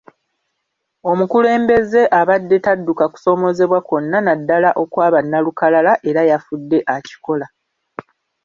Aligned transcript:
Omukulembeze 1.11 2.01
abadde 2.19 2.57
tadduka 2.65 3.05
kusomoozebwa 3.13 3.79
kwonna 3.87 4.17
naddala 4.25 4.69
okwa 4.83 5.05
bannalukalala 5.13 5.93
era 6.09 6.21
yafudde 6.31 6.77
akikola. 6.95 7.47